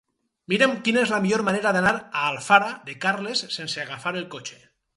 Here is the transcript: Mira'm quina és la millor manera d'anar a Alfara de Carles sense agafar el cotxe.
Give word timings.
Mira'm 0.53 0.71
quina 0.87 1.01
és 1.07 1.11
la 1.15 1.19
millor 1.25 1.43
manera 1.49 1.75
d'anar 1.77 1.93
a 1.99 2.25
Alfara 2.31 2.73
de 2.89 2.97
Carles 3.07 3.47
sense 3.59 3.87
agafar 3.87 4.17
el 4.23 4.29
cotxe. 4.37 4.63